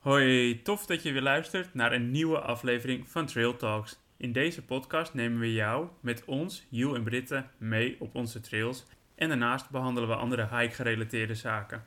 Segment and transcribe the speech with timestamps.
[0.00, 3.98] Hoi, tof dat je weer luistert naar een nieuwe aflevering van Trail Talks.
[4.16, 8.84] In deze podcast nemen we jou met ons, Jules en Britte, mee op onze trails.
[9.14, 11.86] En daarnaast behandelen we andere hike-gerelateerde zaken.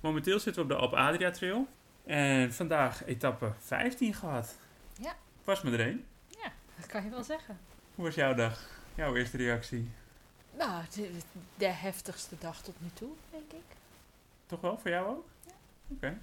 [0.00, 1.68] Momenteel zitten we op de Alp Adria Trail.
[2.06, 4.58] En vandaag etappe 15 gehad.
[5.00, 5.16] Ja.
[5.44, 6.04] Was me er een.
[6.76, 7.58] Dat kan je wel zeggen.
[7.94, 8.66] Hoe was jouw dag?
[8.94, 9.90] Jouw eerste reactie?
[10.56, 11.10] Nou, de,
[11.56, 13.76] de heftigste dag tot nu toe, denk ik.
[14.46, 15.26] Toch wel, voor jou ook?
[15.46, 15.52] Ja.
[15.88, 16.18] Oké.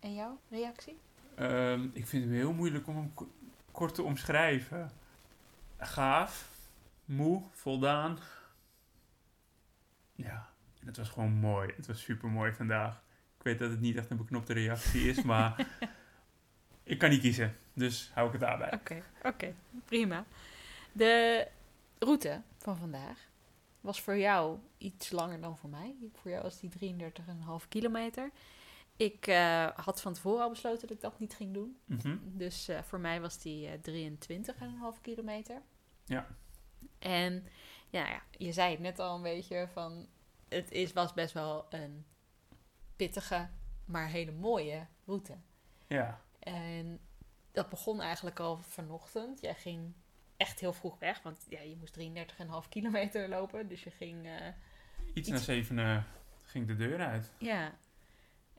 [0.00, 0.98] En jouw reactie?
[1.34, 3.32] Ehm, ik vind het heel moeilijk om hem ko-
[3.72, 4.90] kort te omschrijven.
[5.78, 6.48] Gaaf,
[7.04, 8.18] moe, voldaan.
[10.14, 10.48] Ja,
[10.80, 11.72] en het was gewoon mooi.
[11.76, 13.02] Het was super mooi vandaag.
[13.38, 15.66] Ik weet dat het niet echt een beknopte reactie is, maar
[16.82, 17.56] ik kan niet kiezen.
[17.72, 18.72] Dus hou ik het daarbij.
[18.72, 19.54] Oké, oké,
[19.84, 20.24] prima.
[20.92, 21.46] De
[21.98, 23.18] route van vandaag
[23.80, 25.94] was voor jou iets langer dan voor mij.
[26.14, 26.70] Voor jou was die
[27.62, 28.30] 33,5 kilometer.
[29.00, 31.78] Ik eh, had van tevoren al besloten dat ik dat niet ging doen.
[31.84, 32.16] Mhm.
[32.22, 33.78] Dus eh, voor mij was die eh
[34.96, 35.62] 23,5 kilometer.
[36.04, 36.26] Ja.
[36.98, 37.46] En
[37.90, 40.06] ja, ja, je zei het net al een beetje van...
[40.48, 42.04] Het is, was best wel een
[42.96, 43.48] pittige,
[43.84, 45.36] maar hele mooie route.
[45.86, 47.00] Ja, En
[47.52, 49.40] dat begon eigenlijk al vanochtend.
[49.40, 49.92] Jij ging
[50.36, 51.96] echt heel vroeg weg, want ja, je moest
[52.64, 53.68] 33,5 kilometer lopen.
[53.68, 54.28] Dus je ging,
[55.04, 56.02] iets Iets- na zeven eh,
[56.42, 57.30] ging de deur uit.
[57.38, 57.74] ja.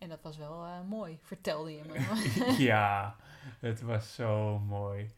[0.02, 2.23] En dat was wel eh, mooi, vertelde je me.
[2.71, 3.16] ja,
[3.59, 5.11] het was zo mooi.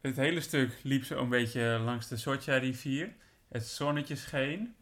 [0.00, 3.14] Het hele stuk liep zo een beetje langs de Socha-rivier.
[3.48, 4.74] Het zonnetje scheen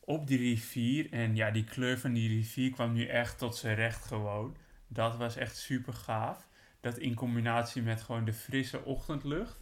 [0.00, 1.12] op die rivier.
[1.12, 4.56] En ja, die kleur van die rivier kwam nu echt tot zijn recht gewoon.
[4.88, 6.48] Dat was echt super gaaf.
[6.80, 9.60] Dat in combinatie met gewoon de frisse ochtendlucht.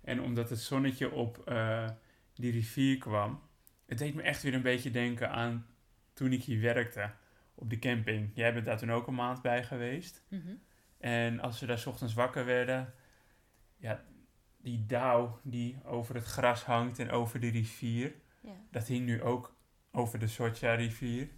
[0.00, 1.88] En omdat het zonnetje op eh,
[2.34, 3.40] die rivier kwam.
[3.86, 5.66] Het deed me echt weer een beetje denken aan
[6.12, 7.10] toen ik hier werkte.
[7.60, 8.30] Op de camping.
[8.34, 10.22] Jij bent daar toen ook een maand bij geweest.
[10.28, 10.54] Mhm.
[10.98, 12.94] En als we daar 's ochtends wakker werden,
[13.76, 14.04] ja,
[14.56, 18.52] die dauw die over het gras hangt en over de rivier, ja.
[18.70, 19.56] dat hing nu ook
[19.92, 21.28] over de Socha-rivier.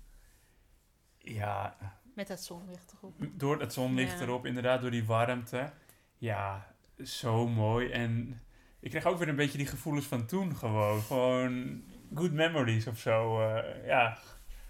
[1.19, 1.77] Ja,
[2.15, 3.15] Met dat zonlicht erop.
[3.33, 4.25] door het zonlicht Ja.
[4.25, 5.73] erop, inderdaad, door die warmte.
[6.19, 7.91] Ja, zo mooi.
[7.91, 8.41] En
[8.81, 11.01] ik kreeg ook weer een beetje die gevoelens van toen gewoon.
[11.01, 11.83] Gewoon
[12.15, 13.41] good memories of zo.
[13.41, 14.19] eh, ja,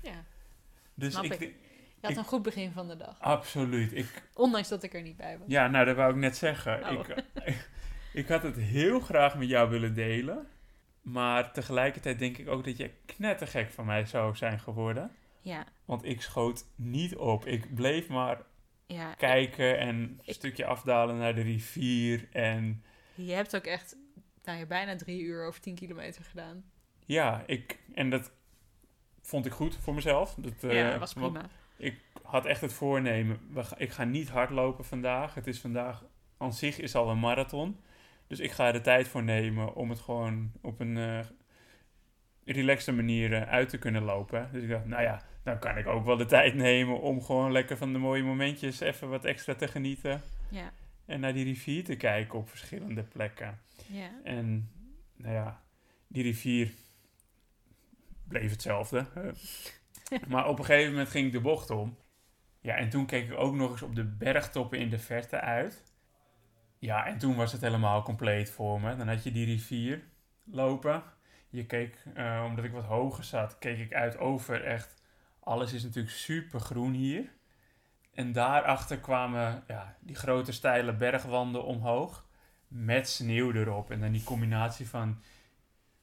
[0.03, 0.25] Ja,
[1.01, 1.41] dus Snap ik, ik.
[1.41, 1.55] je
[2.01, 3.21] had Ik- een goed begin van de dag.
[3.21, 3.93] absoluut.
[3.97, 5.49] Ik, Ondanks dat ik er niet bij was.
[5.49, 6.91] Ja, nou, dat wou ik net zeggen.
[6.99, 7.09] Oh.
[7.09, 7.25] Ik,
[8.23, 10.47] ik had het heel graag met jou willen delen.
[11.03, 15.11] Maar tegelijkertijd denk ik ook dat je knettergek van mij zou zijn geworden.
[15.41, 17.47] Ja, Want ik schoot niet op.
[17.47, 18.43] Ik bleef maar
[18.87, 19.15] ja.
[19.15, 22.29] kijken en een Ik- stukje afdalen naar de rivier.
[22.33, 22.83] En
[23.15, 23.97] Je hebt ook echt
[24.45, 26.65] nou, ja, bijna drie uur over 10 kilometer gedaan.
[27.07, 28.33] ja, ik, en dat
[29.31, 30.35] vond ik goed voor mezelf.
[30.35, 31.49] Dat, eh, ja, dat was prima.
[31.77, 33.39] Ik had echt het voornemen,
[33.77, 35.35] ik ga niet hardlopen vandaag.
[35.35, 36.05] Het is vandaag,
[36.37, 37.77] aan zich is al een marathon.
[38.27, 41.21] Dus ik ga er de tijd voor nemen om het gewoon op een eh
[42.45, 44.49] relaxte manier eh, uit te kunnen lopen.
[44.53, 47.53] Dus ik dacht, nou ja, dan kan ik ook wel de tijd nemen om gewoon
[47.53, 50.23] lekker van de mooie momentjes even wat extra te genieten.
[50.49, 50.73] Ja,
[51.07, 53.59] En naar die rivier te kijken op verschillende plekken.
[53.87, 54.11] ja.
[54.25, 54.71] En
[55.17, 55.63] nou ja,
[56.07, 56.73] die rivier
[58.31, 59.07] bleef hetzelfde.
[60.29, 61.97] Maar op een gegeven moment ging ik de bocht om.
[62.61, 65.83] Ja, en toen keek ik ook nog eens op de bergtoppen in de verte uit.
[66.79, 68.97] Ja, en toen was het helemaal compleet voor me.
[68.97, 70.03] Dan had je die rivier
[70.45, 71.03] lopen.
[71.49, 74.99] Je keek, eh, omdat ik wat hoger zat, keek ik uit over echt...
[75.41, 77.33] Alles is natuurlijk super groen hier.
[78.15, 82.27] En daarachter kwamen ja, die grote steile bergwanden omhoog
[82.69, 83.91] met sneeuw erop.
[83.91, 85.23] En dan die combinatie van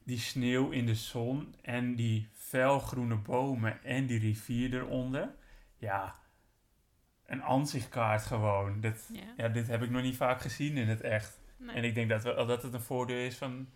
[0.08, 5.34] die sneeuw in de zon en die felgroene bomen en die rivier eronder.
[5.76, 6.14] Ja,
[7.26, 8.80] een aanzichtkaart gewoon.
[8.80, 9.34] Dat, ja.
[9.36, 11.40] ja, dit heb ik nog niet vaak gezien in het echt.
[11.56, 11.76] Nee.
[11.76, 13.68] En ik denk dat, we, dat het een voordeel is van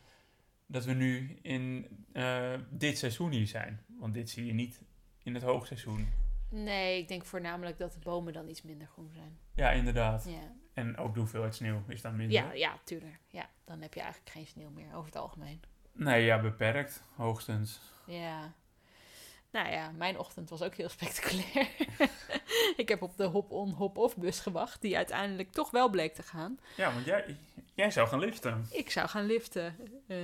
[0.66, 3.84] dat we nu in eh, dit seizoen hier zijn.
[3.98, 4.82] Want dit zie je niet
[5.22, 6.08] in het hoogseizoen.
[6.48, 9.38] Nee, ik denk voornamelijk dat de bomen dan iets minder groen zijn.
[9.54, 10.24] Ja, inderdaad.
[10.24, 12.36] Ja, En ook de hoeveelheid sneeuw is dan minder.
[12.42, 13.20] ja, ja tuurlijk.
[13.28, 15.60] Ja, dan heb je eigenlijk geen sneeuw meer over het algemeen.
[15.92, 17.02] Nee, ja, beperkt.
[17.16, 17.80] Hoogstens.
[18.06, 18.52] Ja.
[19.50, 21.68] Nou ja, mijn ochtend was ook heel spectaculair.
[22.82, 26.58] ik heb op de hop-on, hop-off bus gewacht, die uiteindelijk toch wel bleek te gaan.
[26.76, 27.36] Ja, want jij,
[27.74, 28.66] jij zou gaan liften.
[28.70, 29.76] Ik zou gaan liften.
[30.06, 30.16] Eh,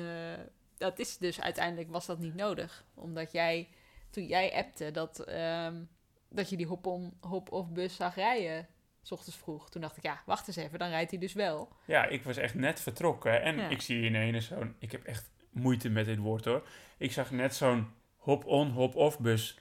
[0.78, 2.84] dat is dus uiteindelijk was dat niet nodig.
[2.94, 3.68] Omdat jij,
[4.10, 5.82] toen jij appte dat, ehm,
[6.28, 8.66] dat je die hop-on, hop-off bus zag rijden,
[9.02, 9.70] s ochtends vroeg.
[9.70, 11.72] Toen dacht ik, ja, wacht eens even, dan rijdt hij dus wel.
[11.84, 13.42] Ja, ik was echt net vertrokken.
[13.42, 13.68] En Ja.
[13.68, 14.74] ik zie ineens zo'n...
[14.78, 16.66] Ik heb echt moeite met dit woord hoor.
[16.96, 19.58] Ik zag net zo'n hop-on, hop-off bus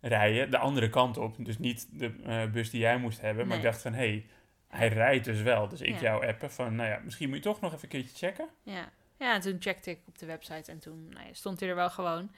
[0.00, 1.34] rijden de andere kant op.
[1.38, 3.46] Dus niet de eh, bus die jij moest hebben.
[3.46, 4.26] Maar ik dacht van, hé, hey,
[4.68, 5.68] hij rijdt dus wel.
[5.68, 6.00] Dus ik Ja.
[6.00, 8.48] jou appen van, nou ja, misschien moet je toch nog even een keertje checken.
[8.62, 8.88] Ja.
[9.18, 11.74] ja, en toen checkte ik op de website en toen nou ja, stond hij er
[11.74, 12.30] wel gewoon.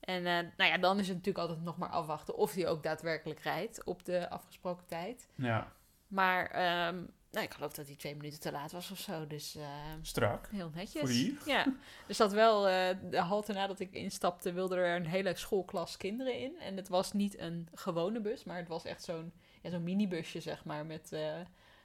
[0.00, 2.82] En eh, nou ja, dan is het natuurlijk altijd nog maar afwachten of hij ook
[2.82, 5.28] daadwerkelijk rijdt op de afgesproken tijd.
[5.34, 5.72] Ja,
[6.06, 9.54] Maar ehm, nou, ik geloof dat hij twee minuten te laat was of zo, dus
[9.56, 9.64] eh,
[10.02, 10.48] strak.
[10.50, 11.00] heel netjes.
[11.00, 11.34] Voor hier.
[11.46, 11.66] Ja,
[12.08, 16.38] er zat wel eh, de halte nadat ik instapte, wilde er een hele schoolklas kinderen
[16.38, 16.58] in.
[16.60, 19.32] En het was niet een gewone bus, maar het was echt zo'n
[19.62, 21.12] ja, zo'n minibusje, zeg maar, met...
[21.12, 21.40] eh,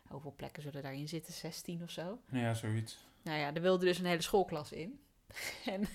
[0.08, 1.34] hoeveel plekken zullen daarin zitten?
[1.34, 2.20] 16 of zo.
[2.32, 2.98] Ja, zoiets.
[3.24, 5.00] Nou ja, er wilde dus een hele schoolklas in.
[5.66, 5.88] En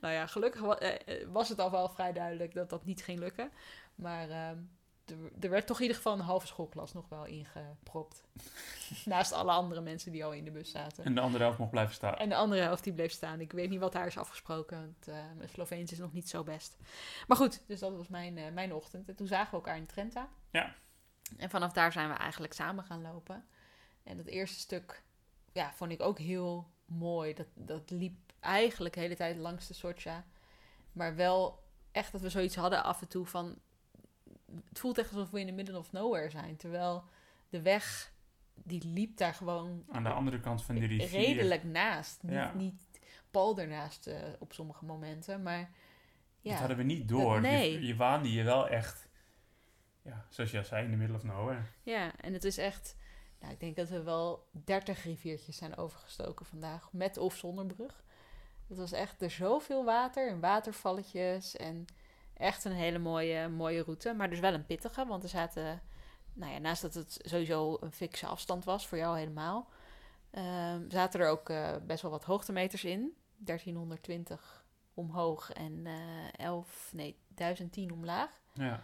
[0.00, 0.98] nou ja, gelukkig wa-
[1.32, 3.50] was het al wel vrij duidelijk dat dat niet ging lukken.
[3.94, 4.58] Maar ehm,
[5.06, 8.24] er, er werd toch in ieder geval een halve schoolklas nog wel ingepropt.
[9.04, 11.04] Naast alle andere mensen die al in de bus zaten.
[11.04, 12.16] En de andere helft mocht blijven staan.
[12.16, 13.40] En de andere helft die bleef staan.
[13.40, 14.80] Ik weet niet wat daar is afgesproken.
[14.80, 16.76] Want eh, mijn Sloveens is nog niet zo best.
[17.26, 19.08] Maar goed, dus dat was mijn, eh, mijn ochtend.
[19.08, 20.28] En toen zagen we elkaar in Trenta.
[20.50, 20.74] Ja.
[21.36, 23.44] En vanaf daar zijn we eigenlijk samen gaan lopen.
[24.02, 25.02] En dat eerste stuk
[25.52, 27.34] ja, vond ik ook heel mooi.
[27.34, 30.24] Dat, dat liep eigenlijk de hele tijd langs de Socha.
[30.92, 31.62] Maar wel
[31.92, 33.58] echt dat we zoiets hadden af en toe van...
[34.68, 36.56] Het voelt echt alsof we in the middle of nowhere zijn.
[36.56, 37.04] Terwijl
[37.48, 38.12] de weg,
[38.54, 41.08] die liep daar gewoon Aan de andere kant van de rivier.
[41.08, 42.22] redelijk naast.
[42.22, 42.52] Niet, Ja.
[42.54, 42.82] niet
[43.30, 45.70] pal ernaast eh, op sommige momenten, maar
[46.40, 46.50] ja.
[46.50, 47.40] Dat hadden we niet door.
[47.40, 47.72] nee.
[47.72, 49.08] Je, je waande je wel echt,
[50.02, 51.62] ja, zoals je al zei, in de middle of nowhere.
[51.82, 52.96] ja, en het is echt...
[53.40, 58.04] Nou, ik denk dat we wel 30 riviertjes zijn overgestoken vandaag, met of zonder brug.
[58.68, 61.84] Het was echt er zoveel water en watervalletjes en
[62.36, 64.14] echt een hele mooie, mooie route.
[64.14, 65.82] Maar dus wel een pittige, want er zaten...
[66.32, 69.68] Nou ja, naast dat het sowieso een fikse afstand was, voor jou helemaal...
[70.30, 73.16] ehm, zaten er ook eh, best wel wat hoogtemeters in.
[73.36, 74.64] 1320
[74.94, 78.40] omhoog en eh 11, nee, 1010 omlaag.
[78.52, 78.82] Ja.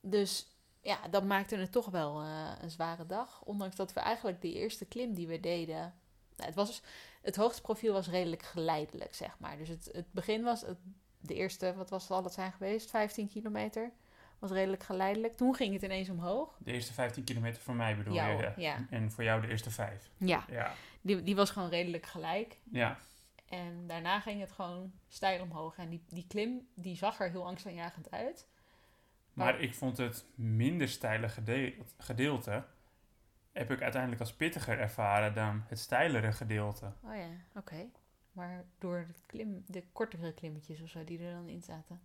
[0.00, 0.46] Dus
[0.80, 3.42] ja, dat maakte het toch wel eh, een zware dag.
[3.44, 5.94] Ondanks dat we eigenlijk de eerste klim die we deden.
[6.36, 6.82] Nou, het, was,
[7.22, 9.56] het hoogste profiel was redelijk geleidelijk, zeg maar.
[9.56, 10.78] Dus het, het begin was het,
[11.22, 12.90] de eerste, wat was, het zijn geweest?
[12.90, 13.90] 15 kilometer.
[14.38, 15.32] Was redelijk geleidelijk.
[15.36, 16.56] Toen ging het ineens omhoog.
[16.58, 18.52] De eerste 15 kilometer voor mij bedoel Jou, je?
[18.56, 18.76] ja.
[18.90, 20.10] En voor jou de eerste vijf?
[20.16, 20.72] Ja, Ja.
[21.00, 22.58] die, die was gewoon redelijk gelijk.
[22.70, 22.98] Ja.
[23.48, 25.76] En daarna ging het gewoon steil omhoog.
[25.76, 28.46] En die, die klim, die zag er heel angstaanjagend uit.
[29.32, 32.64] Maar ik vond het minder steile gedeel- gedeelte...
[33.52, 36.92] heb ik uiteindelijk als pittiger ervaren dan het steilere gedeelte.
[37.04, 37.86] Oh ja, oké.
[38.32, 42.00] Maar door het klim, de kortere klimmetjes of zo die er dan in zaten.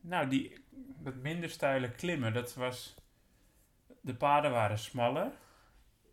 [0.00, 0.64] Nou, die,
[0.98, 2.94] dat minder steile klimmen, dat was...
[4.00, 5.32] De paden waren smaller.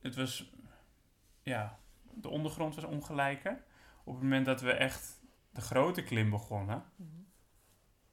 [0.02, 0.52] Het was...
[1.42, 1.80] Ja,
[2.14, 3.64] de ondergrond was ongelijker.
[4.04, 5.22] Op het moment dat we echt
[5.52, 6.84] de grote klim begonnen...
[6.96, 7.10] Mhm.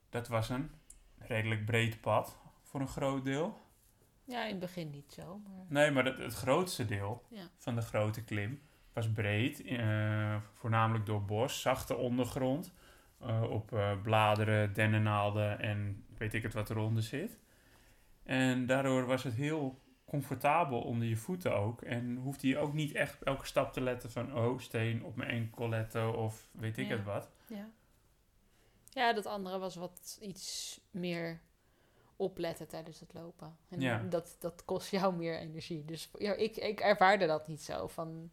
[0.08, 0.70] Dat was een
[1.18, 3.62] redelijk breed pad voor een groot deel.
[4.24, 5.38] Ja, in het begin niet zo.
[5.38, 5.64] Maar...
[5.68, 7.48] Nee, maar het, het grootste deel Ja.
[7.56, 8.60] van de grote klim
[8.94, 9.62] was breed.
[9.62, 12.72] eh, voornamelijk door bos, zachte ondergrond.
[13.20, 17.38] eh, op eh, bladeren, dennennaalden en weet ik het wat eronder zit.
[18.22, 21.82] En daardoor was het heel comfortabel onder je voeten ook.
[21.82, 24.34] En hoefde je ook niet echt op elke stap te letten van...
[24.38, 26.96] oh, steen op mijn enkel letten of weet ik Ja.
[26.96, 27.30] het wat.
[27.46, 27.68] Ja.
[28.90, 31.40] ja, dat andere was wat iets meer
[32.16, 33.56] opletten tijdens het lopen.
[33.68, 34.02] En Ja.
[34.02, 35.84] dat, dat kost jou meer energie.
[35.84, 37.86] Dus ja, ik, ik ervaarde dat niet zo.
[37.86, 38.30] Van,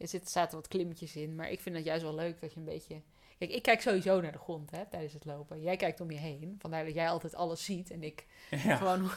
[0.00, 2.58] er zit, zaten wat klimmetjes in, maar ik vind het juist wel leuk dat je
[2.58, 3.02] een beetje...
[3.38, 5.60] Kijk, ik kijk sowieso naar de grond hè, tijdens het lopen.
[5.62, 6.56] Jij kijkt om je heen.
[6.58, 8.26] Vandaar dat jij altijd alles ziet en ik
[8.64, 9.10] Ja, gewoon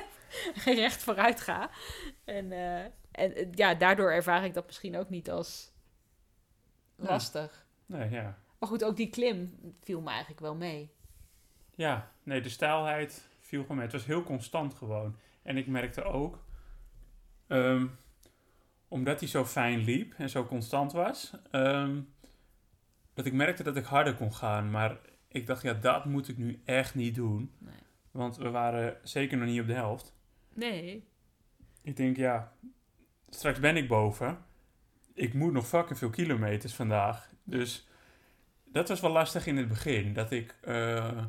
[0.64, 1.70] recht vooruit ga.
[2.24, 5.72] En, eh, en ja, daardoor ervaar ik dat misschien ook niet als
[6.96, 7.04] Ja.
[7.04, 7.66] lastig.
[7.86, 8.38] nee, ja.
[8.58, 10.90] Maar goed, ook die klim viel me eigenlijk wel mee.
[11.74, 13.86] Ja, nee, de stijlheid viel gewoon mee.
[13.86, 15.16] Het was heel constant gewoon.
[15.42, 16.44] En ik merkte ook,
[17.46, 17.86] ehm,
[18.90, 22.00] omdat hij zo fijn liep en zo constant was, ehm,
[23.14, 24.70] dat ik merkte dat ik harder kon gaan.
[24.70, 27.52] Maar ik dacht, ja, dat moet ik nu echt niet doen.
[27.58, 27.74] Nee.
[28.10, 30.14] Want we waren zeker nog niet op de helft.
[30.54, 31.04] Nee.
[31.82, 32.52] Ik denk, ja,
[33.28, 34.38] straks ben ik boven.
[35.14, 37.30] Ik moet nog fucking veel kilometers vandaag.
[37.44, 37.88] Dus
[38.64, 40.12] dat was wel lastig in het begin.
[40.12, 41.24] Dat ik eh,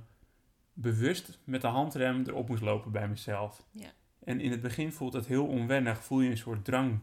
[0.74, 3.66] bewust met de handrem erop moest lopen bij mezelf.
[3.72, 3.90] Ja.
[4.24, 6.04] En in het begin voelt het heel onwennig.
[6.04, 7.00] Voel je een soort drang.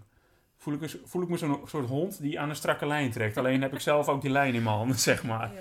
[0.61, 3.37] Voel ik, een- voel ik me zo'n soort hond die aan een strakke lijn trekt.
[3.37, 5.53] Alleen heb ik zelf ook die lijn in mijn handen, zeg maar.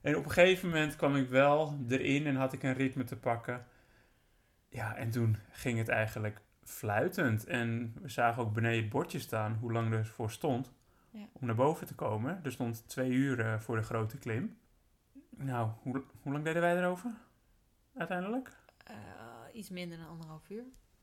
[0.00, 3.16] En op een gegeven moment kwam ik wel erin en had ik een ritme te
[3.16, 3.66] pakken.
[4.68, 7.46] Ja, en toen ging het eigenlijk fluitend.
[7.46, 10.72] En we zagen ook beneden het bordje staan hoe lang er voor stond
[11.32, 12.40] om naar boven te komen.
[12.44, 14.58] Er stond twee uur eh, voor de grote klim.
[15.36, 17.10] Nou, hoe, hoe lang deden wij erover?
[17.96, 18.56] Uiteindelijk?
[18.84, 18.94] Eh,
[19.52, 20.62] iets minder dan anderhalf uur.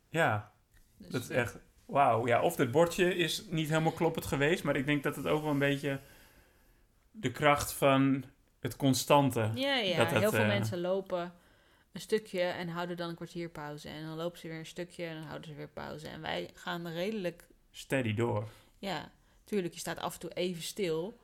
[0.10, 0.51] Ja,
[0.98, 1.60] Dus, dat is eh, echt...
[1.86, 2.27] Wauw.
[2.27, 5.42] Ja, of het bordje is niet helemaal kloppend geweest, maar ik denk dat het ook
[5.42, 6.00] wel een beetje
[7.12, 8.24] de kracht van
[8.60, 9.51] het constante...
[9.54, 9.98] Ja, ja.
[9.98, 11.34] dat heel veel eh, mensen lopen
[11.92, 13.89] een stukje en houden dan een kwartier pauze.
[13.89, 16.08] En dan lopen ze weer een stukje en dan houden ze weer pauze.
[16.08, 18.48] En wij gaan redelijk steady door.
[18.77, 19.12] Ja,
[19.44, 21.20] tuurlijk, je staat af en toe even stil.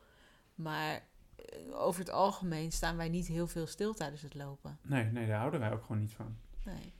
[0.54, 1.02] Maar
[1.36, 4.78] eh, over het algemeen staan wij niet heel veel stil tijdens het lopen.
[4.82, 6.36] Nee, nee, daar houden wij ook gewoon niet van.
[6.64, 6.92] Nee.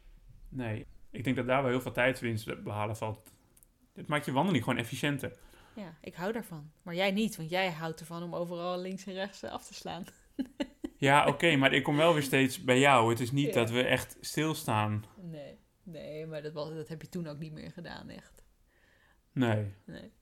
[0.49, 3.31] Nee, ik denk dat daar wel heel veel tijdwinst behalen valt.
[3.93, 5.33] Het maakt je wandeling gewoon efficiënter.
[5.75, 6.73] Ja, ik hou daarvan.
[6.83, 9.75] Maar jij niet, want jij houdt ervan om overal links en rechts eh, af te
[9.75, 10.05] slaan.
[10.97, 13.11] Ja, oké, maar ik kom wel weer steeds bij jou.
[13.11, 13.53] Het is niet Ja.
[13.53, 15.05] dat we echt stilstaan.
[15.17, 18.45] Nee, nee, maar dat, was, dat heb je toen ook niet meer gedaan, echt.
[19.33, 19.75] Nee.
[19.85, 20.13] Nee.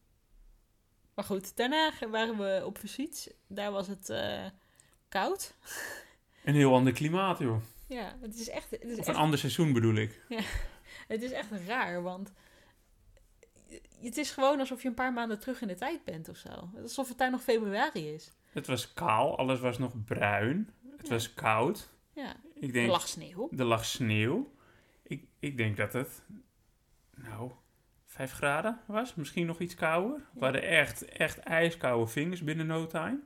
[1.14, 3.34] Maar goed, daarna waren we op visite.
[3.48, 4.46] Daar was het eh,
[5.08, 5.54] koud.
[6.44, 7.62] Een heel ander klimaat, joh.
[7.86, 10.20] Ja, het is echt, het is Of echt een ander seizoen bedoel ik.
[11.08, 12.32] Het is echt raar, want
[14.00, 16.70] het is gewoon alsof je een paar maanden terug in de tijd bent of zo.
[16.82, 18.32] Alsof het daar nog februari is.
[18.52, 20.70] Het was kaal, alles was nog bruin.
[20.96, 21.12] Het Ja.
[21.14, 21.88] was koud.
[22.12, 23.48] Ja, Ik er denk, lag sneeuw.
[23.56, 24.52] er lag sneeuw.
[25.02, 26.22] Ik, ik denk dat het,
[27.16, 27.50] nou,
[28.04, 29.14] 5 graden was.
[29.14, 30.28] Misschien nog iets kouder.
[30.34, 33.18] We hadden echt, echt ijskoude vingers binnen no time.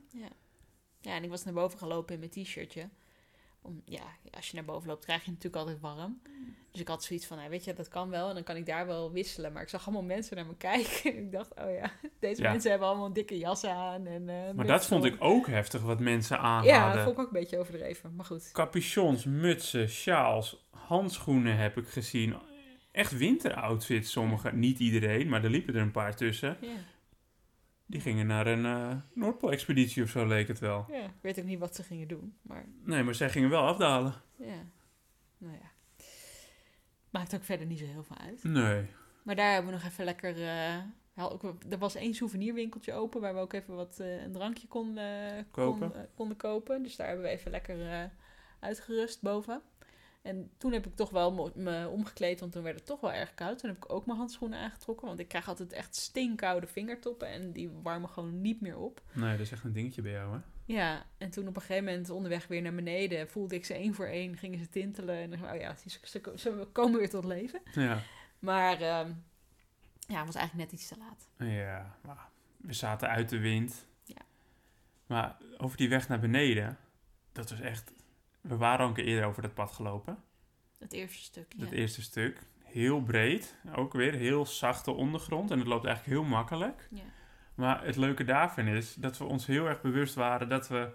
[1.01, 2.89] Ja, en ik was naar boven gelopen in mijn t-shirtje.
[3.65, 6.21] Om, ja, als je naar boven loopt, krijg je natuurlijk altijd warm.
[6.71, 8.27] Dus ik had zoiets van, nou, weet je, dat kan wel.
[8.29, 9.51] En dan kan ik daar wel wisselen.
[9.53, 11.11] Maar ik zag allemaal mensen naar me kijken.
[11.15, 12.51] En ik dacht, oh ja, deze Ja.
[12.51, 14.05] mensen hebben allemaal dikke jassen aan.
[14.07, 17.21] En, eh, Maar dat vond ik ook heftig wat mensen aan Ja, dat vond ik
[17.21, 18.15] ook een beetje overdreven.
[18.15, 18.49] Maar goed.
[18.51, 22.35] Capuchons, mutsen, sjaals, handschoenen heb ik gezien.
[22.91, 24.51] Echt winteroutfits, sommige.
[24.53, 26.57] Niet iedereen, maar er liepen er een paar tussen.
[26.61, 26.67] Ja,
[27.85, 30.85] Die gingen naar een eh Noordpool-expeditie of zo, leek het wel.
[30.89, 32.37] ja, ik weet ook niet wat ze gingen doen.
[32.41, 34.13] Maar Nee, maar zij gingen wel afdalen.
[34.37, 34.63] Ja,
[35.37, 35.71] nou ja.
[37.09, 38.43] Maakt ook verder niet zo heel veel uit.
[38.43, 38.85] Nee.
[39.23, 40.43] Maar daar hebben we nog even lekker...
[40.47, 40.77] eh,
[41.17, 45.47] ook, er was één souvenirwinkeltje open waar we ook even wat eh, een drankje konden,
[45.51, 45.91] Kopen.
[45.91, 46.83] kon- konden kopen.
[46.83, 48.11] Dus daar hebben we even lekker
[48.59, 49.61] uitgerust boven.
[50.25, 53.33] En toen heb ik toch wel me omgekleed, want toen werd het toch wel erg
[53.33, 53.59] koud.
[53.59, 57.51] Toen heb ik ook mijn handschoenen aangetrokken, want ik krijg altijd echt stinkkoude vingertoppen en
[57.51, 59.01] die warmen gewoon niet meer op.
[59.11, 60.39] Nee, dat is echt een dingetje bij jou, hè?
[60.65, 63.93] Ja, en toen op een gegeven moment onderweg weer naar beneden voelde ik ze één
[63.93, 65.15] voor één, gingen ze tintelen.
[65.15, 67.61] En dan oh ja, ze, ze, ze komen weer tot leven.
[67.73, 68.01] Ja.
[68.39, 69.11] Maar ehm,
[70.07, 71.49] ja, het was eigenlijk net iets te laat.
[71.49, 73.85] Ja, maar we zaten uit de wind.
[74.03, 74.21] Ja.
[75.05, 76.77] Maar over die weg naar beneden,
[77.31, 77.91] dat was echt...
[78.47, 80.17] We waren al een keer eerder over dat pad gelopen.
[80.79, 81.63] Het eerste stuk, ja.
[81.63, 82.39] Dat eerste stuk.
[82.63, 85.51] Heel breed, ook weer heel zachte ondergrond.
[85.51, 86.87] En het loopt eigenlijk heel makkelijk.
[86.91, 87.03] Ja.
[87.55, 90.89] Maar het leuke daarvan is dat we ons heel erg bewust waren dat we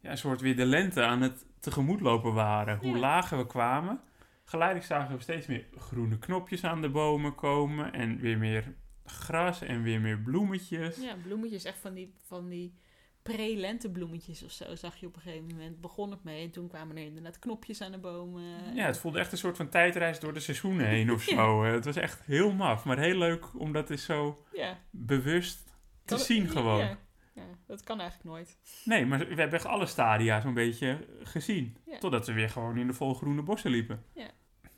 [0.00, 2.78] ja, een soort weer de lente aan het tegemoetlopen waren.
[2.78, 2.98] Hoe Ja.
[2.98, 4.00] lager we kwamen,
[4.44, 7.92] geleidelijk zagen we steeds meer groene knopjes aan de bomen komen.
[7.92, 8.74] En weer meer
[9.04, 10.96] gras en weer meer bloemetjes.
[10.96, 12.74] ja, bloemetjes, echt van die, van die
[13.22, 15.80] pre-lentebloemetjes of zo, zag je op een gegeven moment.
[15.80, 18.74] Begon het mee en toen kwamen er inderdaad knopjes aan de bomen.
[18.74, 21.64] Ja, het voelde echt een soort van tijdreis door de seizoenen heen of zo.
[21.64, 25.74] Het was echt heel maf, maar heel leuk om dat eens zo Ja, bewust
[26.04, 26.78] te zien gewoon.
[26.78, 26.98] Ja,
[27.34, 28.58] ja, dat kan eigenlijk nooit.
[28.84, 31.76] Nee, maar we hebben echt alle stadia zo'n beetje gezien.
[31.98, 34.04] Totdat we weer gewoon in de volgroene bossen liepen.
[34.14, 34.30] Ja.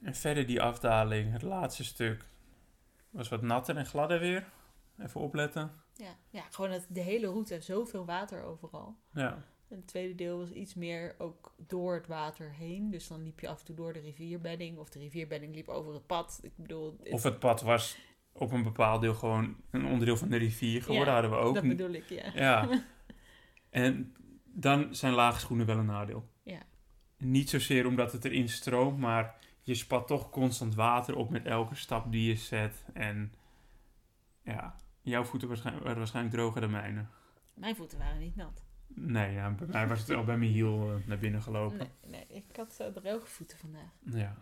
[0.03, 2.25] En verder die afdaling, het laatste stuk,
[3.11, 4.45] was wat natter en gladder weer.
[4.99, 5.71] Even opletten.
[5.95, 8.97] Ja, ja gewoon het, de hele route, zoveel water overal.
[9.13, 12.91] Ja, En het tweede deel was iets meer ook door het water heen.
[12.91, 14.79] Dus dan liep je af en toe door de rivierbedding.
[14.79, 16.39] Of de rivierbedding liep over het pad.
[16.43, 17.99] Ik bedoel, het- of het pad was
[18.33, 21.55] op een bepaald deel gewoon een onderdeel van de rivier geworden, Ja, hadden we ook.
[21.55, 22.31] dat bedoel ik, ja.
[22.35, 22.69] Ja.
[23.71, 26.29] en dan zijn lage schoenen wel een nadeel.
[26.43, 26.61] Ja.
[27.19, 31.75] Niet zozeer omdat het erin stroomt, maar je spat toch constant water op met elke
[31.75, 32.85] stap die je zet.
[32.93, 33.33] En
[34.43, 37.05] ja, jouw voeten waarschijnlijk, waren waarschijnlijk droger dan mijne.
[37.55, 38.63] Mijn voeten waren niet nat.
[38.87, 41.77] Nee, ja, bij mij was het al bij mijn hiel eh, naar binnen gelopen.
[41.79, 43.91] Nee, nee ik had uh, droge voeten vandaag.
[44.05, 44.35] Ja.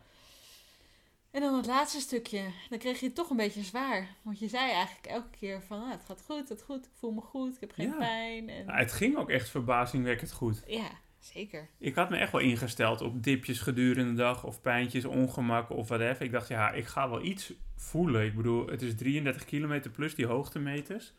[1.31, 4.16] En dan het laatste stukje, dan kreeg je het toch een beetje zwaar.
[4.23, 6.90] Want je zei eigenlijk elke keer van, ah, het gaat goed, het gaat goed, ik
[6.95, 7.97] voel me goed, ik heb geen Ja.
[7.97, 8.49] pijn.
[8.49, 8.66] En...
[8.66, 10.62] Nou, het ging ook echt verbazingwekkend goed.
[10.66, 10.88] Ja,
[11.25, 11.69] zeker.
[11.79, 15.88] Ik had me echt wel ingesteld op dipjes gedurende de dag of pijntjes, ongemak of
[15.88, 16.25] whatever.
[16.25, 18.25] Ik dacht, ja, ik ga wel iets voelen.
[18.25, 21.12] Ik bedoel, het is 33 kilometer plus die hoogtemeters.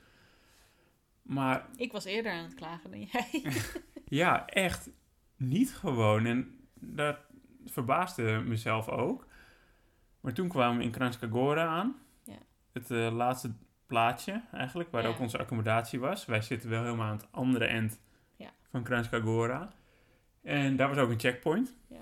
[1.22, 3.44] Maar Ik was eerder aan het klagen dan jij.
[4.22, 4.90] ja, echt
[5.38, 6.26] niet gewoon.
[6.26, 7.18] En dat
[7.66, 9.28] verbaasde mezelf ook.
[10.20, 11.96] Maar toen kwamen we in Kranjska Gora aan.
[12.24, 12.38] Ja.
[12.72, 13.52] Het eh, laatste
[13.88, 15.08] plaatje eigenlijk, waar Ja.
[15.10, 16.26] ook onze accommodatie was.
[16.26, 18.00] Wij zitten wel helemaal aan het andere eind
[18.36, 18.52] Ja.
[18.70, 19.74] van Kranjska Gora.
[20.44, 21.74] En daar was ook een checkpoint.
[21.90, 21.98] Ja.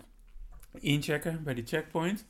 [0.80, 2.26] inchecken bij die checkpoint.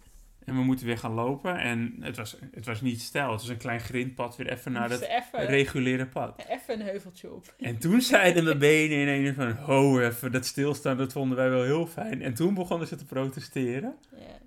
[0.46, 1.58] En we moeten weer gaan lopen.
[1.58, 3.32] En het was, het was niet stijl.
[3.32, 6.46] Het was een klein grindpad weer even naar het even, reguliere pad.
[6.48, 7.53] even een heuveltje op.
[7.58, 9.51] En toen zeiden mijn benen in een van...
[9.51, 12.22] Ho, even dat stilstaan, dat vonden wij wel heel fijn.
[12.22, 13.96] En toen begonnen ze te protesteren.
[14.12, 14.38] Ja.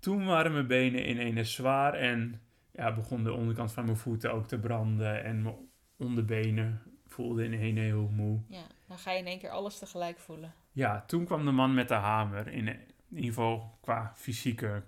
[0.00, 2.40] Toen waren mijn benen in een zwaar en
[2.72, 5.24] ja, begon de onderkant van mijn voeten ook te branden.
[5.24, 5.54] En mijn
[5.96, 8.40] onderbenen voelden in een heel moe.
[8.48, 10.54] ja, dan ga je in één keer alles tegelijk voelen.
[10.72, 12.48] Ja, toen kwam de man met de hamer.
[12.48, 14.84] In, in ieder geval qua fysieke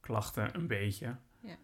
[0.00, 1.16] klachten een beetje.
[1.40, 1.56] Ja.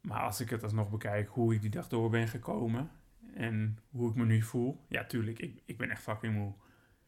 [0.00, 2.90] Maar als ik het alsnog bekijk hoe ik die dag door ben gekomen
[3.34, 4.84] en hoe ik me nu voel.
[4.88, 6.52] Ja, tuurlijk, ik, ik ben echt fucking moe.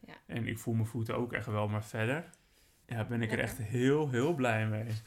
[0.01, 0.15] Ja.
[0.27, 2.31] En ik voel mijn voeten ook echt wel, maar verder
[2.87, 5.03] ja, ben ik er echt heel, heel blij mee.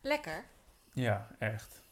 [0.00, 0.44] Lekker.
[0.92, 1.84] Ja, echt.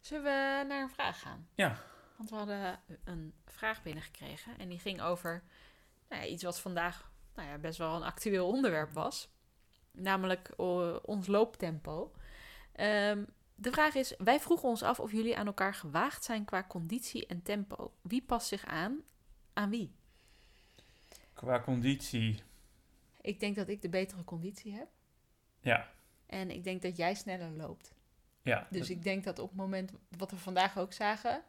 [0.00, 1.48] Zullen we naar een vraag gaan?
[1.54, 1.76] Ja.
[2.16, 5.42] Want we hadden een vraag binnengekregen en die ging over
[6.08, 9.28] nou ja, iets wat vandaag nou ja, best wel een actueel onderwerp was.
[9.92, 12.12] Namelijk eh, ons looptempo.
[12.72, 13.24] Ehm,
[13.54, 17.26] de vraag is, wij vroegen ons af of jullie aan elkaar gewaagd zijn qua conditie
[17.26, 17.92] en tempo.
[18.02, 19.02] Wie past zich aan
[19.52, 19.92] aan wie?
[21.32, 22.42] Qua conditie,
[23.20, 24.88] Ik denk dat ik de betere conditie heb.
[25.60, 25.90] ja.
[26.26, 27.94] En ik denk dat jij sneller loopt.
[28.42, 31.42] Ja, Dus ik denk dat op het moment wat we vandaag ook zagen,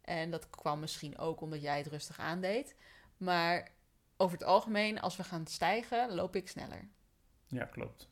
[0.00, 2.76] en dat kwam misschien ook omdat jij het rustig aandeed,
[3.16, 3.70] maar
[4.20, 6.88] over het algemeen, als we gaan stijgen, loop ik sneller.
[7.46, 8.08] ja, klopt.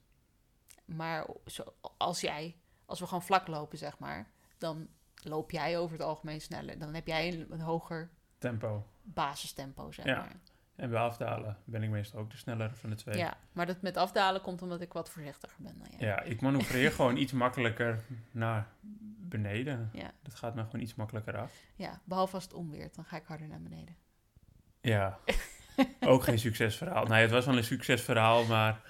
[0.84, 1.64] Maar zo,
[1.96, 4.88] als jij, als we gewoon vlak lopen, zeg maar, dan
[5.22, 6.78] loop jij over het algemeen sneller.
[6.78, 8.86] Dan heb jij een, een hoger Tempo.
[9.02, 10.18] basistempo, zeg Ja.
[10.18, 10.36] maar.
[10.76, 13.16] En bij afdalen ben ik meestal ook de snellere van de twee.
[13.18, 16.08] Ja, maar dat met afdalen komt omdat ik wat voorzichtiger ben dan jij.
[16.08, 18.68] Ja, ik manoeuvreer gewoon iets makkelijker naar
[19.20, 19.90] beneden.
[19.92, 20.10] Ja.
[20.22, 21.52] Dat gaat me gewoon iets makkelijker af.
[21.76, 23.96] Ja, behalve als het omweert, dan ga ik harder naar beneden.
[24.80, 25.18] Ja,
[26.00, 27.04] ook geen succesverhaal.
[27.04, 28.80] Nee, het was wel een succesverhaal, maar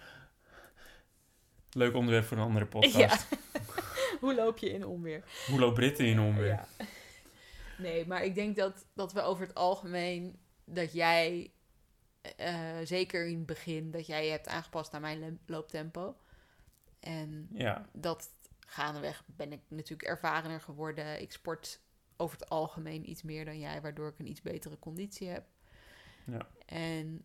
[1.70, 3.26] leuk onderwerp voor een andere podcast.
[4.20, 5.24] Hoe loop je in onweer?
[5.46, 6.46] Hoe loopt Britten in onweer?
[6.46, 6.66] Ja.
[7.78, 11.50] Nee, maar ik denk dat, dat we over het algemeen dat jij
[12.36, 16.16] eh, zeker in het begin dat jij je hebt aangepast aan mijn looptempo.
[17.00, 18.28] En Ja, dat
[18.66, 21.20] gaandeweg ben ik natuurlijk ervarener geworden.
[21.20, 21.80] Ik sport
[22.16, 25.44] over het algemeen iets meer dan jij, waardoor ik een iets betere conditie heb.
[26.26, 26.46] Ja.
[26.66, 27.24] En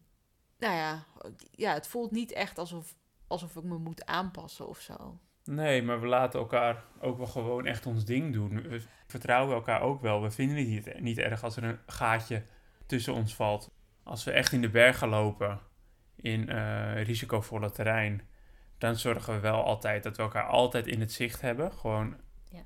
[0.57, 1.05] nou ja,
[1.51, 2.95] ja, het voelt niet echt alsof,
[3.27, 5.19] alsof ik me moet aanpassen of zo.
[5.43, 8.61] nee, maar we laten elkaar ook wel gewoon echt ons ding doen.
[8.61, 10.21] We vertrouwen elkaar ook wel.
[10.21, 12.45] We vinden het niet, niet erg als er een gaatje
[12.85, 13.71] tussen ons valt.
[14.03, 15.59] Als we echt in de bergen lopen,
[16.15, 18.21] in eh, risicovolle terrein,
[18.77, 21.73] dan zorgen we wel altijd dat we elkaar altijd in het zicht hebben.
[21.73, 22.15] Gewoon,
[22.49, 22.63] Ja.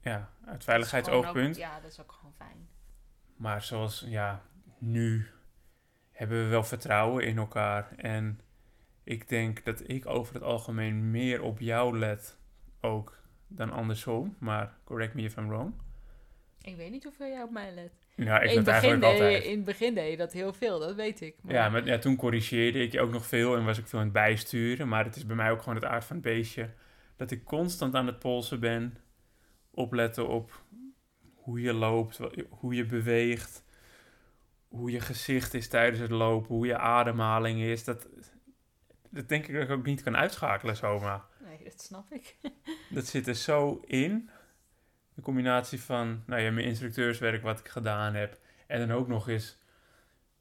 [0.00, 1.56] ja, uit veiligheidsoogpunt.
[1.56, 2.68] ja, dat is ook gewoon fijn.
[3.36, 4.42] Maar zoals, ja,
[4.78, 5.26] nu
[6.20, 7.92] hebben we wel vertrouwen in elkaar.
[7.96, 8.40] En
[9.04, 12.38] ik denk dat ik over het algemeen meer op jou let
[12.80, 14.36] ook dan andersom.
[14.38, 15.72] Maar correct me if I'm wrong.
[16.62, 17.92] Ik weet niet hoeveel jij op mij let.
[18.16, 20.94] Ja, ik in, het begin deed, in het begin deed je dat heel veel, dat
[20.94, 21.36] weet ik.
[21.40, 23.98] Maar Ja, maar ja, toen corrigeerde ik je ook nog veel en was ik veel
[23.98, 24.88] aan het bijsturen.
[24.88, 26.70] Maar het is bij mij ook gewoon het aard van het beestje.
[27.16, 28.96] Dat ik constant aan het polsen ben.
[29.70, 30.64] Opletten op
[31.34, 33.64] hoe je loopt, hoe je beweegt.
[34.70, 37.84] Hoe je gezicht is tijdens het lopen, hoe je ademhaling is.
[37.84, 38.08] Dat,
[39.10, 41.22] dat denk ik dat ik ook niet kan uitschakelen zomaar.
[41.44, 42.36] Nee, dat snap ik.
[42.90, 44.30] Dat zit er zo in.
[45.14, 48.38] De combinatie van nou ja, mijn instructeurswerk wat ik gedaan heb.
[48.66, 49.58] En dan ook nog eens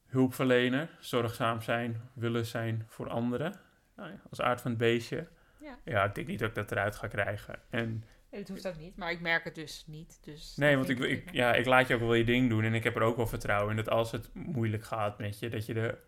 [0.06, 3.60] hulpverlener, zorgzaam zijn, willen zijn voor anderen.
[3.96, 5.28] Nou ja, als aard van het beestje.
[5.60, 5.78] Ja.
[5.84, 7.60] ja, ik denk niet dat ik dat eruit ga krijgen.
[7.70, 10.20] En Dat hoeft ook niet, maar ik merk het dus niet.
[10.22, 12.64] Dus nee, want ik, ik, ja, ik laat je ook wel je ding doen.
[12.64, 15.50] En ik heb er ook wel vertrouwen in dat als het moeilijk gaat met je,
[15.50, 16.00] dat je er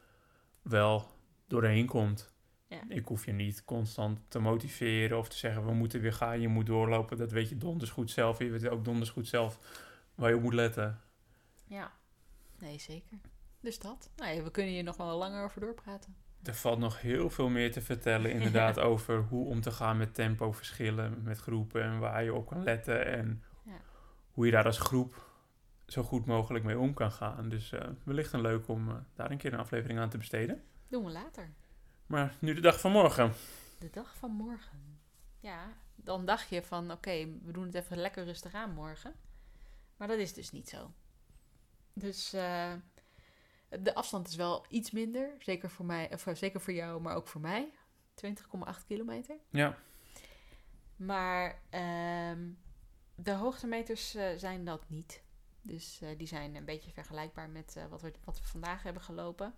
[0.61, 1.07] wel
[1.47, 2.33] doorheen komt.
[2.67, 2.81] Ja.
[2.87, 6.47] Ik hoef je niet constant te motiveren of te zeggen we moeten weer gaan, je
[6.47, 7.17] moet doorlopen.
[7.17, 8.39] Dat weet je donders goed zelf.
[8.39, 9.59] Je weet ook donders goed zelf
[10.15, 11.01] waar je op moet letten.
[11.67, 11.91] Ja,
[12.59, 13.17] nee, zeker.
[13.59, 14.11] Dus dat.
[14.15, 16.15] Nou ja, we kunnen hier nog wel langer over doorpraten.
[16.43, 20.13] Er valt nog heel veel meer te vertellen inderdaad over hoe om te gaan met
[20.13, 23.81] tempoverschillen met groepen en waar je op kan letten en Ja.
[24.31, 25.29] hoe je daar als groep
[25.87, 27.49] zo goed mogelijk mee om kan gaan.
[27.49, 30.63] Dus eh, wellicht een leuk om eh, daar een keer een aflevering aan te besteden.
[30.87, 31.49] Doen we later.
[32.05, 33.33] Maar nu de dag van morgen.
[33.79, 34.99] De dag van morgen.
[35.39, 39.13] Ja, dan dacht je van oké, we doen het even lekker rustig aan morgen.
[39.97, 40.91] Maar dat is dus niet zo.
[41.93, 42.71] Dus eh,
[43.79, 45.35] de afstand is wel iets minder.
[45.39, 47.71] Zeker voor mij, of eh, zeker voor jou, maar ook voor mij.
[48.13, 49.35] 20,8 kilometer.
[49.49, 49.77] Ja,
[50.95, 52.49] Maar ehm,
[53.15, 55.23] de hoogtemeters eh, zijn dat niet.
[55.61, 59.55] Dus eh, die zijn een beetje vergelijkbaar met wat, we, wat we vandaag hebben gelopen.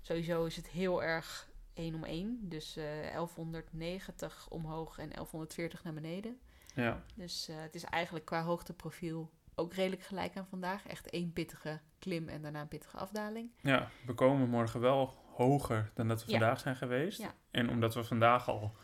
[0.00, 2.48] Sowieso is het heel erg 1 om 1.
[2.48, 6.40] Dus eh 1190 omhoog en 1140 naar beneden.
[6.74, 10.86] Ja, Dus het is eigenlijk qua hoogteprofiel ook redelijk gelijk aan vandaag.
[10.86, 13.50] Echt één pittige klim en daarna een pittige afdaling.
[13.60, 16.38] ja, we komen morgen wel hoger dan dat we Ja.
[16.38, 17.18] vandaag zijn geweest.
[17.20, 17.34] Ja.
[17.50, 18.76] En omdat we vandaag al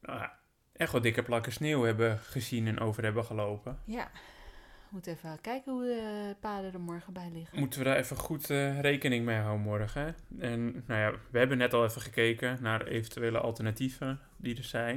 [0.00, 0.38] nou ja,
[0.72, 5.40] echt wel dikke plakken sneeuw hebben gezien en over hebben gelopen, Ja, we moeten even
[5.40, 7.58] kijken hoe de paden er morgen bij liggen.
[7.58, 10.16] moeten we daar even goed eh, rekening mee houden morgen.
[10.38, 14.96] En nou ja, we hebben net al even gekeken naar eventuele alternatieven die er zijn.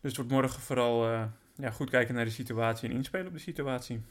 [0.00, 3.32] Dus het wordt morgen vooral eh, ja, goed kijken naar de situatie en inspelen op
[3.32, 4.02] de situatie.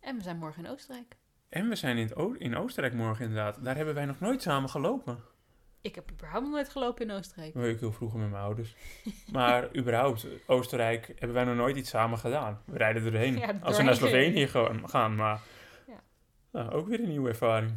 [0.00, 1.16] En we zijn morgen in Oostenrijk.
[1.48, 3.64] En we zijn in, O- in Oostenrijk morgen inderdaad.
[3.64, 5.18] Daar hebben wij nog nooit samen gelopen.
[5.80, 7.54] Ik heb überhaupt nog nooit gelopen in Oostenrijk.
[7.56, 8.74] Oh, Ik heel vroeger met mijn ouders.
[9.32, 12.60] Maar überhaupt, Oostenrijk hebben wij nog nooit iets samen gedaan.
[12.64, 13.36] We rijden er doorheen.
[13.38, 13.94] Ja, Als we naar.
[13.94, 15.40] Slovenië gaan, gaan maar
[15.86, 16.00] Ja.
[16.50, 17.72] nou, ook weer een nieuwe ervaring.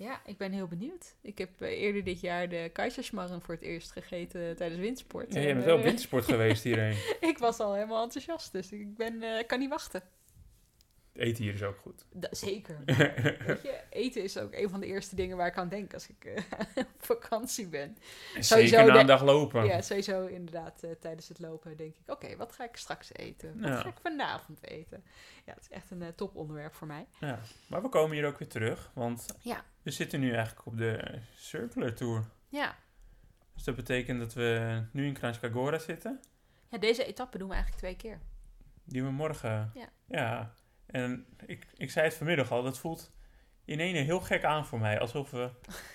[0.00, 1.14] Ja, ik ben heel benieuwd.
[1.22, 5.34] Ik heb eh, eerder dit jaar de Kaiserschmarren voor het eerst gegeten tijdens wintersport.
[5.34, 6.96] Ja, je En, bent wel op wintersport geweest hierheen.
[7.30, 10.02] ik was al helemaal enthousiast, dus ik ben, eh, kan niet wachten.
[11.12, 12.04] Eten hier is ook goed.
[12.12, 12.76] Da- zeker.
[12.84, 16.08] weet je, eten is ook een van de eerste dingen waar ik aan denk als
[16.08, 16.42] ik eh,
[16.76, 17.96] op vakantie ben.
[18.36, 19.64] En zeker na de- een dag lopen.
[19.64, 23.60] Ja, sowieso inderdaad eh, tijdens het lopen denk ik, oké, wat ga ik straks eten?
[23.60, 23.80] Wat Ja.
[23.80, 25.04] ga ik vanavond eten?
[25.46, 27.06] Ja, het is echt een eh, toponderwerp voor mij.
[27.20, 29.64] Ja, Maar we komen hier ook weer terug, want Ja.
[29.82, 32.24] we zitten nu eigenlijk op de Circular Tour.
[32.48, 32.76] Ja.
[33.54, 36.20] Dus dat betekent dat we nu in Kranjska Gora zitten.
[36.68, 38.20] ja, deze etappe doen we eigenlijk twee keer.
[38.84, 39.70] Die we morgen...
[39.74, 39.88] Ja.
[40.06, 40.52] Ja.
[40.90, 43.12] En ik, ik zei het vanmiddag al, dat voelt
[43.64, 45.00] in ene heel gek aan voor mij.
[45.00, 45.50] Alsof we,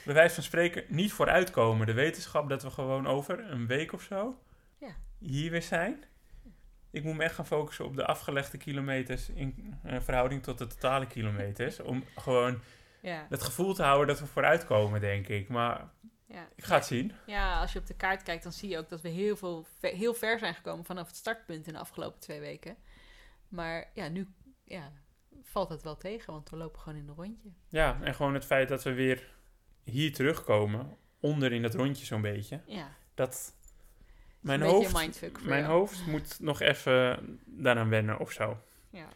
[0.05, 1.85] bij wijze van spreken, niet vooruitkomen.
[1.87, 4.39] De wetenschap dat we gewoon over een week of zo
[4.79, 4.95] Ja.
[5.19, 6.03] hier weer zijn.
[6.91, 10.67] Ik moet me echt gaan focussen op de afgelegde kilometers in eh, verhouding tot de
[10.67, 11.79] totale kilometers.
[11.79, 12.59] Om gewoon
[13.01, 13.25] Ja.
[13.29, 15.47] het gevoel te houden dat we vooruitkomen, denk ik.
[15.49, 15.89] Maar
[16.27, 16.47] Ja.
[16.55, 17.11] ik ga het zien.
[17.25, 19.65] ja, als je op de kaart kijkt, dan zie je ook dat we heel, veel,
[19.79, 22.75] ve- heel ver zijn gekomen vanaf het startpunt in de afgelopen twee weken.
[23.47, 24.27] Maar ja, nu
[24.65, 24.91] ja,
[25.43, 27.49] valt het wel tegen, want we lopen gewoon in een rondje.
[27.69, 29.33] Ja, en gewoon het feit dat we weer
[29.83, 32.61] hier terugkomen, onder in dat rondje zo'n beetje.
[32.65, 33.53] Ja, Dat
[34.39, 34.93] mijn hoofd,
[35.43, 35.63] mijn jou.
[35.73, 38.57] hoofd moet nog even daaraan wennen of zo.
[38.89, 39.07] Ja.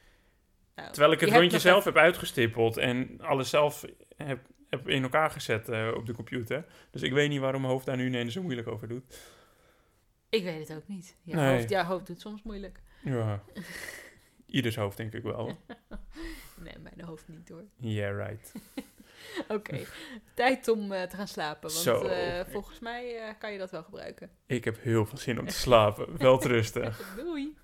[0.76, 3.86] Nou, Terwijl ik het rondje zelf heb uitgestippeld en alles zelf
[4.18, 6.66] heb, heb in elkaar gezet eh, op de computer.
[6.92, 9.18] Dus ik weet niet waarom mijn hoofd daar nu ineens zo moeilijk over doet.
[10.30, 11.18] Ik weet het ook niet.
[11.24, 11.56] Jouw, Nee.
[11.58, 12.82] hoofd, jouw hoofd doet soms moeilijk.
[13.04, 13.44] Ja,
[14.50, 15.58] ieders hoofd denk ik wel.
[16.64, 17.64] Nee, mijn hoofd niet hoor.
[17.78, 18.52] Yeah, right.
[19.48, 19.86] Oké,
[20.34, 21.62] tijd om eh, te gaan slapen.
[21.70, 22.02] Want Zo.
[22.02, 24.30] eh, volgens mij eh, kan je dat wel gebruiken.
[24.46, 26.18] Ik heb heel veel zin om te slapen.
[26.18, 26.94] Wel te rusten.
[27.18, 27.56] Doei!